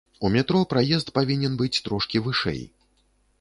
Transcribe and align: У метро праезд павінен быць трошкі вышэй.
У 0.27 0.29
метро 0.35 0.61
праезд 0.71 1.11
павінен 1.17 1.59
быць 1.61 1.81
трошкі 1.89 2.23
вышэй. 2.29 2.61